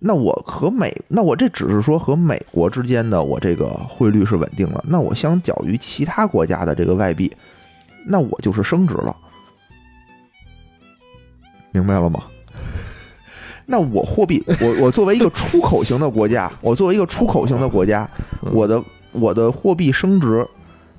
[0.01, 7.29] 那我和美，那我这只是说和美国之间的我这个汇率是稳定了，那我相较于其他国家的这个外币，
[8.05, 9.15] 那我就是升值了，
[11.71, 12.23] 明白了吗？
[13.65, 18.09] 那我货币，我我作为一个出口型的国家，我作为一个出口型的国家，
[18.41, 20.43] 嗯我的我的货币升值，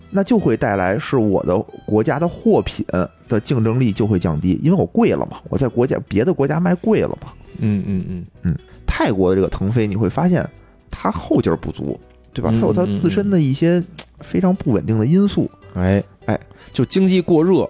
[0.08, 2.86] 那就会带来是我的国家的货品
[3.28, 7.32] 的竞争力就会降低，因为我贵了嘛，我在国家别的国家卖贵了嘛。
[7.58, 10.48] 嗯嗯嗯嗯，泰国的这个腾飞，你会发现
[10.92, 11.98] 它后劲儿不足，
[12.32, 12.52] 对吧？
[12.52, 13.82] 它有它自身的一些
[14.20, 15.50] 非常不稳定的因素。
[15.74, 16.38] 哎哎，
[16.72, 17.68] 就经济过热，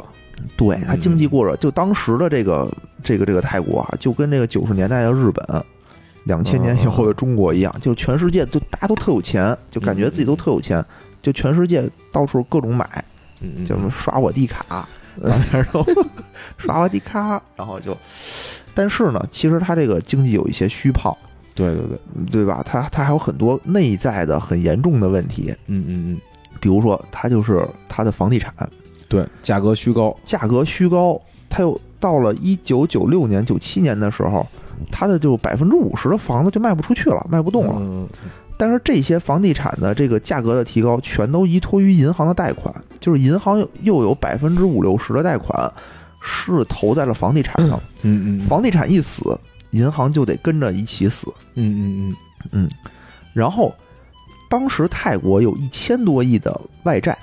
[0.56, 2.70] 对它经济过热，就当时的这个
[3.02, 5.64] 这个这个泰国啊，就跟这个九十年代的日本、
[6.24, 10.84] 两千年以后的中国一样，就全世界都大家都特有钱，就感觉自己都特有钱，
[11.22, 12.86] 就全世界到处各种买，
[13.40, 14.86] 嗯嗯，叫什么刷我地卡，
[15.20, 15.84] 然后
[16.58, 17.96] 刷我地卡，然后就，
[18.74, 21.16] 但是呢，其实它这个经济有一些虚胖，
[21.54, 21.98] 对对对，
[22.30, 22.62] 对吧？
[22.64, 26.20] 它它还有很多内在的很严重的问题，嗯嗯嗯，
[26.60, 28.54] 比如说它就是它的房地产。
[29.08, 34.46] 对，价格虚高，价格虚高，它又到了一九九六年、九七年的时候，
[34.92, 37.74] 它的就百分之五十的房子就卖不出去了，卖不动了。
[37.78, 38.08] 嗯
[38.56, 45.72] 但是这些房地产的这个价格的提高，全都依托于银行的贷款，就是银行又有百分之五六十的贷款
[46.20, 49.34] 是投在了房地产上，嗯嗯，房地产一死，
[49.70, 51.26] 银行就得跟着一起死。
[51.54, 52.10] 嗯嗯。
[52.10, 52.16] 嗯
[52.52, 52.70] 嗯。
[53.32, 53.74] 然后
[54.50, 57.16] 当时泰国有一千多亿的外债，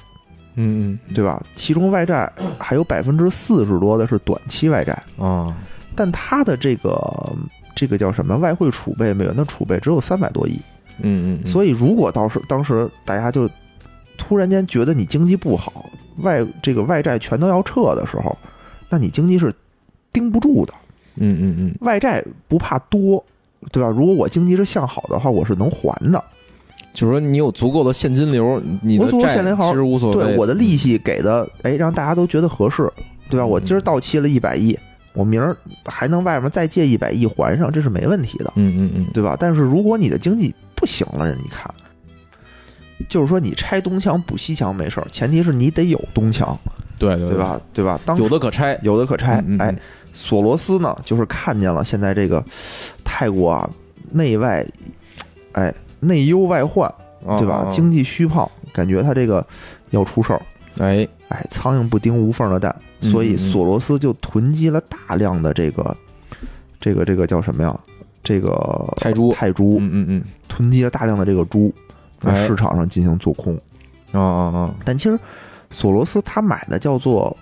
[0.55, 1.43] 嗯对吧？
[1.57, 5.57] 其中外债还有百分之四十多的是短期外债，嗯啊，
[5.93, 7.35] 但它的这个
[7.75, 10.57] 这个叫什么外汇储备，美元的储备只有三百多亿。
[10.99, 13.47] 嗯嗯，所以如果到时当时大家就
[14.17, 15.85] 突然间觉得你经济不好，
[16.19, 18.35] 外这个外债全都要撤的时候，
[18.89, 19.53] 那你经济是
[20.13, 20.73] 盯不住的。
[21.17, 23.23] 嗯嗯嗯，外债不怕多，
[23.71, 23.89] 对吧？
[23.89, 26.23] 如果我经济是向好的话，我是能还的。
[26.97, 30.23] 就是说你有足够的现金流，你的债其实无所谓。
[30.25, 32.91] 对我的利息给的，哎，让大家都觉得合适，
[33.29, 33.45] 对吧？
[33.45, 34.75] 嗯我今儿到期了一百亿，
[35.13, 35.55] 我明儿
[35.85, 39.37] 还能外面再借一百亿还上，这是没问题的，嗯嗯嗯，对吧？
[39.39, 41.71] 但是如果你的经济不行了，人一看，
[43.07, 46.57] 就是说你拆东墙补西墙没事儿，前提是你得有东墙，
[46.97, 47.37] 对对对？
[47.37, 47.61] 吧？
[47.73, 47.99] 对吧？
[48.05, 49.75] 当有的可拆，有的可拆嗯嗯，嗯哎，
[50.13, 52.43] 索罗斯呢，就是看见了现在这个
[53.03, 53.69] 泰国啊，
[54.11, 54.65] 内外，
[55.51, 56.87] 哎，内忧外患，
[57.25, 57.65] 啊对吧？
[57.67, 57.69] 啊。
[57.71, 59.45] 经济虚胖，感觉他这个
[59.89, 60.41] 要出事儿。
[60.79, 65.95] 哎，哎，苍蝇不叮无缝的蛋，所以索罗斯就囤积了大量的这个，
[66.79, 67.79] 这个这个叫什么呀？
[68.23, 69.33] 这个泰铢。
[69.33, 69.77] 泰铢。
[69.79, 70.23] 嗯嗯嗯。
[70.47, 71.73] 囤积了大量的这个猪，
[72.19, 72.47] 在哎。
[72.47, 73.57] 市场上进行做空。
[74.13, 75.19] 嗯，啊啊啊，但其实
[75.71, 77.35] 索罗斯他买的叫做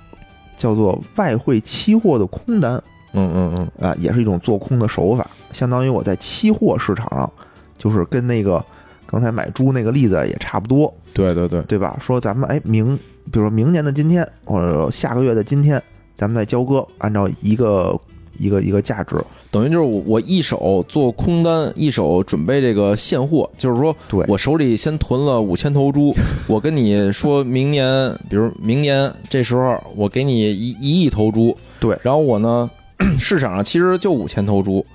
[0.57, 2.81] 叫做外汇期货的空单
[3.13, 7.31] 嗯嗯嗯，啊、也是一种做空的手法，相当于我在期货市场上，
[7.77, 8.63] 就是跟那个
[9.05, 11.97] 刚才买猪那个例子也差不多，对对对，对吧？
[12.01, 12.95] 说咱们哎明，
[13.31, 15.81] 比如说明年的今天，或者下个月的今天，
[16.17, 17.99] 咱们再交割，按照一个
[18.37, 19.15] 一个一个价值，
[19.51, 24.25] 等于就是我我一手做空单，一手准备这个现货，就是说对。
[24.27, 26.13] 我手里先囤了五千头猪，
[26.47, 31.97] 我跟你说明年，比如明年这时候我给你一一亿头猪，对。
[32.01, 32.69] 然后我呢
[33.17, 34.85] 市场上其实就五千头猪，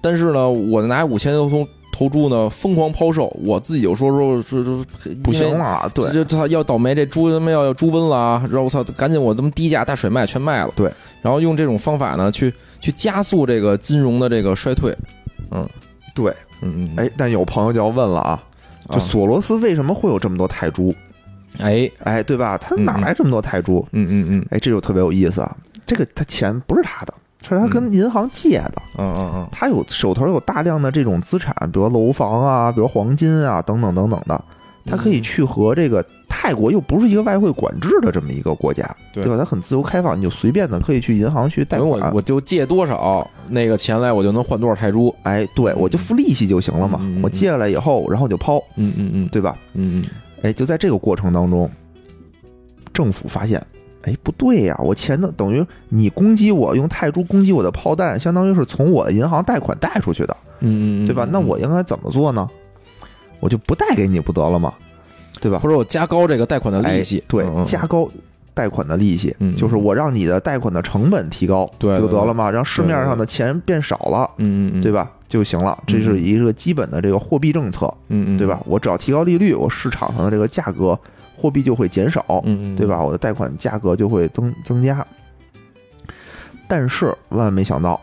[0.00, 4.84] 但是呢我拿五千头头猪呢疯狂抛售，我自己就说说说说
[5.24, 8.42] 不行，了，对这这要倒霉，这猪他妈要要猪瘟了啊！
[8.50, 10.70] 然后我操，赶紧我他妈低价大甩卖全卖了。
[10.76, 14.94] 对，然后用这种方法呢，去去加速这个金融的这个衰退。
[15.52, 15.66] 嗯
[16.14, 16.30] 对，
[16.60, 18.42] 嗯嗯，哎，但有朋友就要问了啊，
[18.90, 20.94] 就啊索罗斯为什么会有这么多泰铢？
[21.58, 22.58] 哎，哎，对吧？
[22.58, 23.86] 他嗯哪来这么多泰铢？
[23.92, 25.56] 嗯嗯嗯哎，这就特别有意思啊！
[25.86, 27.14] 这个他钱不是他的，
[27.54, 28.82] 是他跟银行借的。
[28.98, 34.42] 嗯嗯嗯，他有手头有大量的这种资产，比如楼房啊，比如黄金啊，等等等等的，
[34.86, 39.38] 他可以去和这个泰国又不是一个外汇管制的这么一个国家，对对吧？
[39.38, 41.98] 它很自由开放，你就随便的可以去银行去贷我。
[42.12, 45.14] 我就借多少那个钱来，我就能换多少泰铢。
[45.22, 49.56] 哎，对我就付利息就行了嘛我借下来以后，然后我就抛，嗯嗯嗯对吧？
[49.74, 50.04] 嗯嗯，
[50.42, 51.70] 哎，就在这个过程当中，
[52.92, 53.64] 政府发现，
[54.06, 61.26] 哎，不对呀，我钱的等于你攻击我，用泰铢攻击我的炮弹，相当于是从我银行贷款贷出去的，嗯嗯，对吧？
[61.30, 62.48] 那我应该怎么做呢？
[63.40, 64.72] 我就不贷给你不得了吗？
[65.40, 65.58] 对吧？
[65.58, 68.08] 或者我加高这个贷款的利息哎，对加高
[68.54, 74.82] 贷款的利息，嗯就是我让你的贷款的成本提高，对对就得了嘛，让市面上的钱变少了，嗯嗯嗯，吧？
[74.82, 75.10] 对吧？
[75.28, 75.82] 就行了。
[75.86, 78.60] 这是一个基本的这个货币政策，嗯嗯，对吧？？
[78.66, 80.98] 我只要提高利率，我市场上的这个价格
[81.36, 83.02] 货币就会减少，嗯嗯，对吧？
[83.02, 85.06] 我的贷款价格就会增增加。
[86.68, 88.00] 但是万万没想到，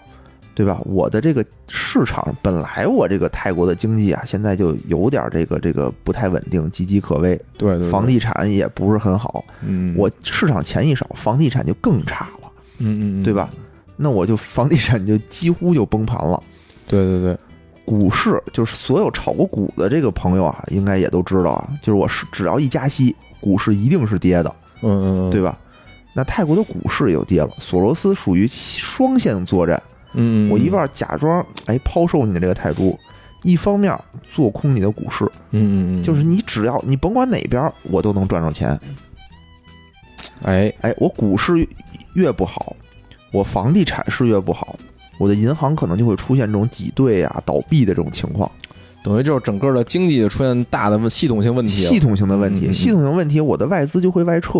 [0.55, 0.79] 对吧？
[0.85, 9.43] 我的这个市场本来我这个泰国的经济啊，现在就有点这个这个不太稳定，岌岌可危，对对，对房，地产也不是很好。
[9.61, 13.49] 嗯，我市场钱一少，房地产就更差了，嗯嗯嗯，对吧？
[13.97, 16.41] 那我就房地产就几乎就崩盘了。
[16.87, 17.37] 对对对，
[17.85, 25.57] 股市就是所有炒过股的这个朋友啊，应该也都知道啊，就是我是只要一加息，股市一定是跌的，嗯嗯嗯，对吧？
[26.15, 29.81] 那泰国的股市也就跌了，索罗斯属于双线作战，
[30.13, 32.95] 嗯，嗯我一，半假装哎抛售你的这个泰铢，
[33.41, 33.97] 一方面
[34.29, 38.79] 做空你的股市，嗯嗯嗯，就是你只要你甭管哪边，我都能赚着钱。
[40.43, 41.67] 哎，哎，我股市
[42.13, 42.75] 越不好，
[43.31, 44.77] 我房地产是越不好，
[45.23, 48.51] 我的银行可能就会出现这种挤兑啊、倒闭的这种情况，
[49.01, 54.59] 等于就是整个的经济就出现大的问系统性问题，系统性的问题，嗯嗯嗯系统性问题，我的外资就会外撤，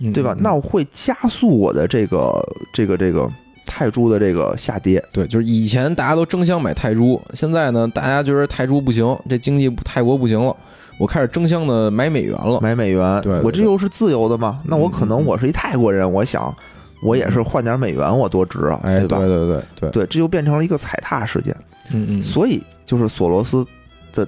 [0.00, 0.34] 嗯对吧？
[0.36, 2.32] 嗯那我会加速我的这个
[2.74, 3.30] 这个这个
[3.64, 5.00] 泰铢的这个下跌。
[5.12, 10.54] 对，就是以前大家都争相买泰铢，现在呢，大家觉得泰铢不行，这经济泰国不行了，
[10.98, 12.60] 我开始争相的买美元了。
[12.60, 14.60] 买美元，对对我这又是自由的嘛？
[14.64, 16.54] 那我可能我是一泰国人，我想
[17.02, 19.18] 我也是换点美元，我多值啊，哎，对吧？
[19.18, 21.54] 对对对，对，这就变成了一个踩踏事件。
[21.90, 23.66] 嗯嗯，所以就是索罗斯
[24.12, 24.26] 的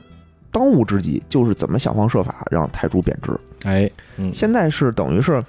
[0.51, 3.33] 当务之急就是怎么想方设法让泰铢贬值。
[3.65, 5.43] 哎，嗯，现在是等于是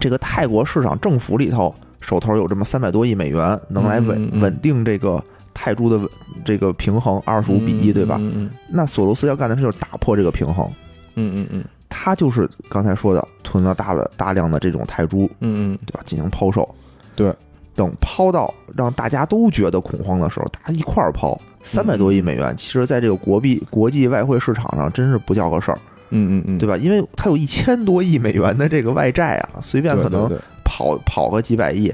[0.00, 5.22] 这个泰国市场政府里头手头有这么三百多亿美元，能来稳嗯嗯嗯稳定这个
[5.52, 6.08] 泰泰铢的
[6.44, 8.16] 这个平衡二十五比一，对吧？
[8.20, 10.70] 嗯那索罗斯要干的事就是打破这个平衡，
[11.16, 16.00] 嗯嗯嗯他就是刚才说的囤了大的大量的这种泰铢，嗯嗯对吧？
[16.04, 16.68] 进行抛售。
[17.16, 17.34] 对，
[17.74, 25.78] 等抛到让大家都觉得恐慌的时候，大家一块儿抛，三百多亿美元，其实在这个国币国际外汇市场上真是不叫个事儿，
[26.10, 26.76] 嗯嗯嗯，对吧？
[26.76, 31.92] 因为它有一千多亿美元的这个外债啊，随便可能对，跑跑个几百亿，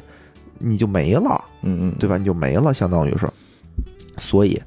[0.58, 2.18] 你就没了，嗯嗯，对吧？
[2.18, 3.28] 你就没了，相当于是。
[4.18, 4.60] 所以，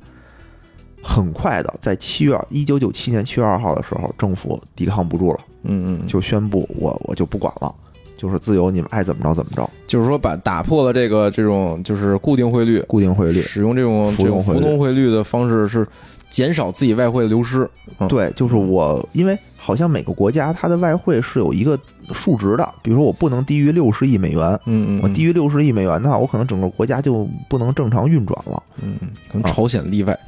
[1.08, 7.74] 很快的，在七月一九九七年七月二号的时候，政府抵抗不住了，嗯嗯，就宣布我我就不管了，
[8.18, 13.40] 就是自由，你们爱怎么着怎么着，就是说把打破了这个这种就是固定汇率，固定汇率。
[13.40, 15.88] 使用这种这种浮动汇率的方式是
[16.30, 17.70] 减少自己外汇的流失。
[18.00, 21.80] 嗯对，就是我，因为好像每个国家它的外汇是有一个
[22.12, 28.62] 数值的，比如说我不能低于六十亿美元，嗯嗯，我低于六十亿美元的话，我可能整个国家就不能正常运转了。
[28.82, 28.98] 嗯，
[29.32, 30.18] 可能朝鲜例外。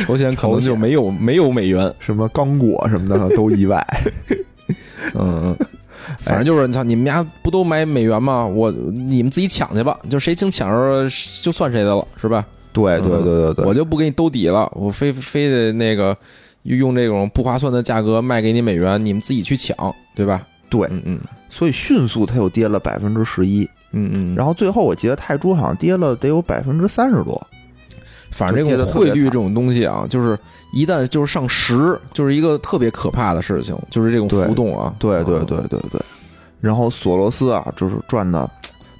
[0.00, 3.86] 朝鲜可能就没有没有美元，什么刚果什么的都意外。
[5.14, 5.66] 嗯嗯，
[6.20, 8.44] 反正就是你操，你们家不都买美元吗？
[8.46, 11.08] 我你们自己抢去吧，就谁先抢着
[11.42, 12.44] 就算谁的了，是吧？
[12.72, 16.16] 对对对对对，我就不给你兜底了，我非非得那个
[16.62, 19.76] 用这种不划算的价格卖给你美元，你们自己去抢，
[20.14, 20.46] 对吧？
[20.70, 27.46] 对，嗯嗯所以迅速它又跌了百分之十一，嗯嗯，然后最后我记得泰铢好像跌了得有百分之三十多。
[28.32, 30.36] 反正这种汇率这种东西啊，就是
[30.72, 34.92] 一旦就是上十，就是一个特别可怕的事情，就是这种浮动啊。
[34.98, 36.00] 对对对对对，
[36.60, 38.50] 然后索罗斯啊，就是赚的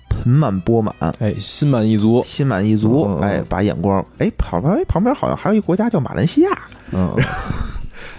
[0.08, 2.22] 盆满钵满，哎，心满意足。
[2.24, 6.50] 心满意足哎，把眼光哎旁边哎旁边好像还有一个国家叫马来西亚，
[6.92, 7.10] 嗯，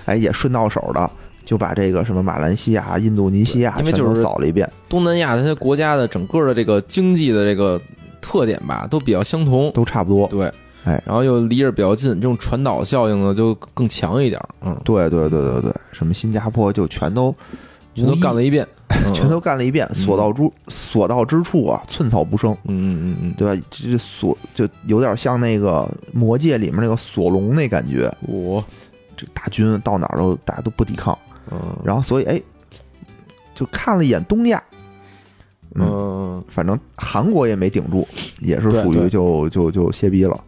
[0.06, 1.10] 哎也顺到手的。
[1.46, 7.80] 就把这个什么马来西亚、印度尼西亚因为就是扫了一遍，东南亚这些国家的整个的这个经济的这个
[8.22, 9.70] 特点吧，都比较相同。
[9.74, 10.26] 都差不多。
[10.30, 10.50] 对，
[10.84, 11.02] 哎。
[11.06, 14.42] 然后又离着比较近，这种传导效应呢就更强一点。
[14.62, 17.34] 嗯，对对对对对，什么新加坡就全都
[17.96, 19.14] 全都干了一遍，嗯。
[19.14, 23.34] 全都干了一遍，所到之所到之处啊，寸草不生，嗯嗯嗯嗯。
[23.38, 23.64] 对吧？
[23.70, 28.66] 这所就有点像那个魔戒里面那个索隆那感觉，嗯，我
[29.16, 31.18] 这大军到哪儿都大家都不抵抗，
[31.52, 31.60] 嗯。
[31.84, 32.42] 然后所以哎，
[33.54, 34.62] 就看了一眼东亚，
[35.76, 38.08] 嗯，嗯，反正韩国也没顶住，
[38.40, 40.40] 也是属于就就就歇逼了。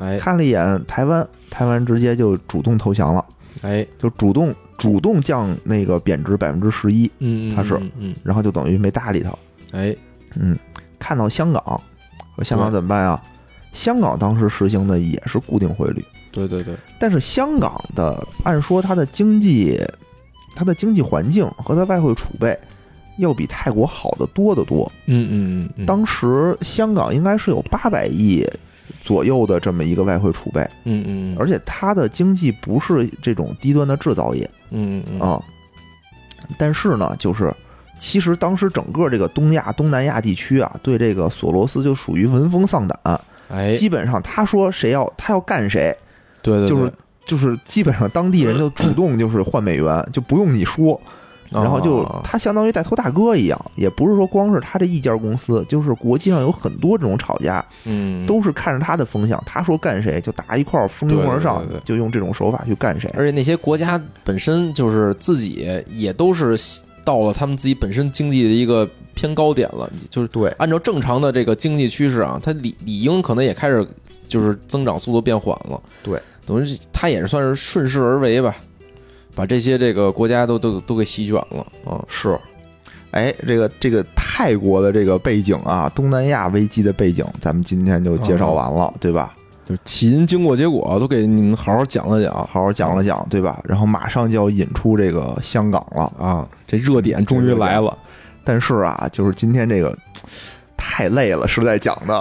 [0.00, 0.18] 哎。
[0.18, 3.24] 看了一眼台湾，台湾直接就主动投降了，
[3.62, 7.74] 哎，就主动主动降那个贬值百分之十一，嗯，他是。
[7.74, 9.30] 嗯嗯，然后就等于没搭理他。
[9.72, 9.94] 哎，
[10.34, 10.58] 嗯，
[10.98, 11.62] 看到香港，
[12.34, 13.22] 说香港怎么办啊？
[13.72, 19.80] 香港当时实行的也是固定汇率，对对对，但是香港的按说它的经济、
[20.56, 22.58] 它的经济环境和它外汇储备
[23.18, 24.90] 要比泰国好的多得多。
[25.06, 28.44] 嗯嗯嗯嗯，当时香港应该是有八百亿
[29.02, 34.48] 左右的这么一个外汇储备，嗯嗯，而且它的经济不是这种低端的制造业。
[34.70, 35.42] 嗯嗯啊、
[36.56, 37.52] 但是呢，就是
[37.98, 45.94] 其实当时整个这个东亚、东南亚地区啊，对这个索罗斯就属于闻风丧胆，哎，基本上他说谁要他要干谁，
[46.40, 46.92] 对对，就是
[47.26, 51.04] 就是基本上当地人就主动就是换美元，就不用你说，对
[51.50, 63.10] 然后就啊他相当于带头大哥一样，也不是说光是他这一家公司，就是国际上有很多这种炒家，嗯，都是看着他的风向，他说干谁就大家一块儿蜂拥而上就用这种手法去干谁。
[63.16, 66.56] 而且那些国家本身就是自己也都是
[67.04, 73.86] 到了他们自己本身经济的一个偏高点了，就是对按照正常的这个经济趋势啊，它理理应可能也开始
[74.28, 75.80] 就是增长速度变缓了。
[76.02, 78.54] 对，等于是它也是算是顺势而为吧，
[79.34, 82.02] 把这些这个国家都都都给席卷了啊。
[82.08, 82.38] 是，
[83.12, 89.34] 哎，这个这个泰国的这个背景啊，东南亚危机的背景，咱们今天就介绍完了，对吧？
[89.66, 92.34] 就是起因、经过、结果都给你们好好讲了讲。
[92.50, 93.62] 好好讲了讲，对吧？
[93.64, 97.96] 然后马上就要引出这个香港了，啊，这热点终于来了，
[98.42, 99.96] 但是啊，就是今天这个
[100.76, 102.20] 太累了，实在讲的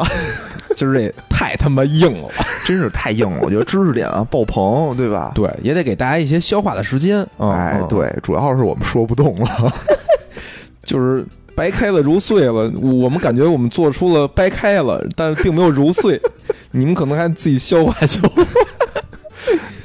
[0.79, 2.29] 今儿这太他妈硬了，
[2.65, 5.33] 真是太硬了，我觉得知识点啊爆棚，对吧？
[5.35, 9.73] 对，也得给大家一些消化的时间哎对，主要是我们说不动了，
[10.83, 16.17] 就是掰开了揉碎了，我们感觉我们做出了掰开了，但是并没有揉碎，
[16.71, 18.41] 你们可能还自己消化消化。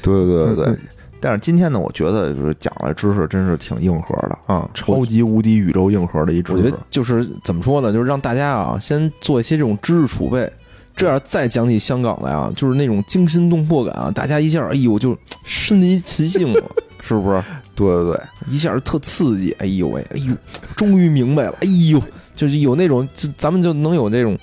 [0.00, 0.76] 对对对对对。
[1.18, 6.78] 但是今天呢，我觉得就是讲的知识真是挺硬核的，啊，超级无敌宇宙硬核的一知识我觉得。
[6.90, 10.52] 就是怎么说呢，就是让大家啊先做一些这种知识储备，
[10.96, 16.62] 这样再讲起香港来啊，就是那种惊心动魄感啊，大家一下哎呦就身临其境了，
[17.02, 17.42] 是不是？
[17.74, 20.34] 对对对，一下特刺激，哎呦喂，哎呦，
[20.76, 22.00] 终于明白了，哎呦，
[22.36, 24.38] 就是有那种，就咱们就能有那种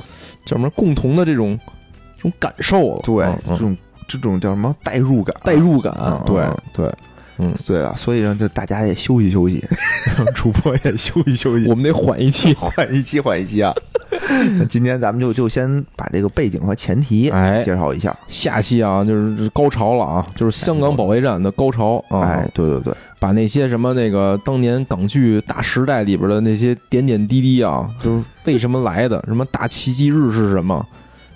[0.46, 1.58] 叫什么共同的这种
[2.18, 3.02] 这种感受了。
[3.04, 3.78] 对，嗯这种
[4.08, 5.34] 这种叫什么代入感？
[5.46, 6.94] 代入感嗯，对嗯对，
[7.42, 9.64] 嗯，对啊，所以让这大家也休息休息，
[10.16, 12.54] 让主播也休息休息，我们得缓一期。
[12.54, 13.74] 缓一期缓一期啊。
[14.70, 18.16] 今天咱们就就先把这个背景和前提哎介绍一下。
[18.28, 22.22] 下期啊，就是高潮了啊，就是香港保卫战的高潮啊。
[22.22, 29.24] 哎，对对对，把那些什么那个当年港剧《大时代》里边的那些点点滴滴啊，就是为什么来的？
[29.28, 30.86] 什么大奇迹日是什么？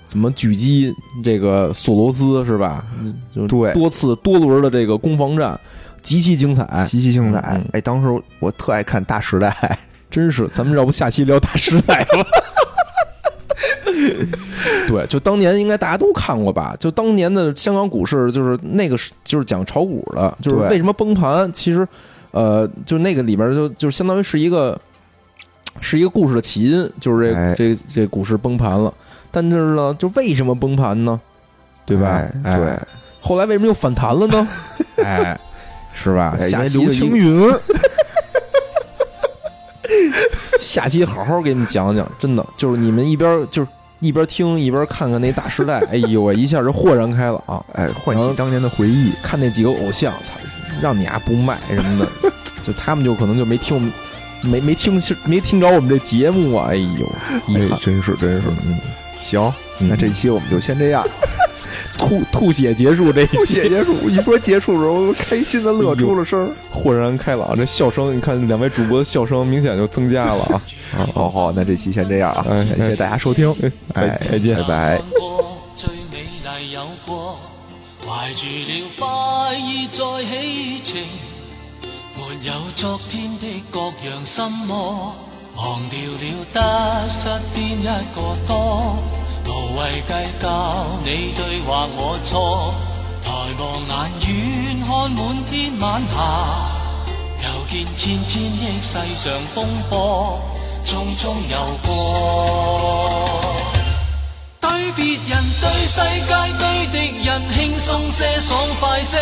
[0.08, 0.94] 怎么狙击
[1.24, 2.86] 这个索罗斯是吧？
[3.34, 5.60] 就对多次多轮的这个攻防战，
[6.06, 7.60] 极其精彩，极其精彩。
[7.74, 9.50] 哎，当时我特爱看《大时代》，
[10.12, 10.48] 真是。
[10.50, 12.30] 咱们要不下期聊《大时代》吧？
[14.88, 16.76] 对，就当年应该大家都看过吧？
[16.80, 21.52] 就当年的香港股市，就是那个是就是讲炒股的，就是为什么崩盘？
[21.52, 21.88] 其实，
[22.30, 24.80] 呃，就那个里边就就相当于是一个
[25.82, 28.94] 是一个故事的起因，就是这、哎这这股市崩盘了。
[29.32, 31.20] 但是呢，就为什么崩盘呢？
[31.86, 32.24] 对吧？
[32.44, 32.80] 哎对，
[33.22, 34.48] 后来为什么又反弹了呢？
[35.04, 35.40] 哎，
[35.96, 36.38] 是吧？
[36.50, 37.50] 下期就一云，
[40.60, 43.68] 下期好好给你们讲讲，真的就是你们一边就是
[44.00, 47.66] 一边听一边看看那大时代， 哎呦喂，一下就豁然开朗。
[47.74, 49.12] 哎，唤起当年的回忆。
[49.24, 50.34] 看那几个偶像，操，
[50.82, 52.12] 让你丫不卖什么的，
[52.62, 53.92] 就他们就可能就没听我们，
[54.42, 57.12] 没没听没听着我们这节目啊，哎呦，
[57.48, 58.48] 遗哎，，真是真是。
[58.66, 58.78] 嗯，
[59.24, 61.04] 行，嗯那这期我们就先这样。
[61.98, 66.52] 吐吐血结束这一不期，结束，一说结束的时候，开心的乐出了声。
[66.72, 70.62] 豁然开朗，这笑声，你看两位主播的笑声明显就增加了啊！
[71.14, 73.54] 好好，那这期先这样啊，哎感谢大家收听，
[73.94, 75.02] 再哎再见拜拜。
[75.76, 77.40] 最美麗有過，
[78.06, 81.02] 懷住了快意再起程，
[82.16, 85.16] 没有昨天的各样心魔，
[85.56, 87.84] 忘掉了得失邊一
[88.14, 88.98] 个多，
[89.46, 90.48] 無謂計較
[91.04, 92.34] 你對或我錯，
[93.24, 93.30] 抬
[93.60, 94.26] 望眼遠
[94.86, 96.16] 看滿天晚霞。
[97.44, 99.56] 又見千千億世上風
[99.90, 100.42] 波，
[100.84, 101.90] 匆匆遊過。
[104.62, 109.18] 對別人、對世界、對敵人輕鬆些、爽快些，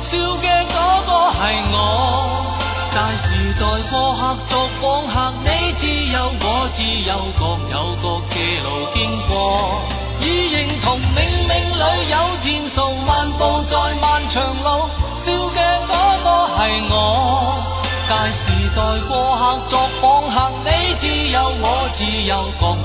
[0.00, 2.63] 笑嘅嗰個係我。
[2.94, 4.82] 大時代過客作訪
[5.12, 7.42] 客，你自由我自由，各
[7.72, 9.32] 有各這路經過。
[10.20, 10.24] 已
[10.54, 11.18] 認同冥
[11.50, 11.82] 冥裏
[12.12, 12.14] 有
[12.44, 15.92] 天數，漫步在漫長路，笑嘅嗰
[16.22, 16.94] 個係我。
[18.08, 18.42] 大時
[18.76, 18.78] 代
[19.08, 20.70] 過客作訪客，你
[21.00, 22.84] 自由我自由，各有。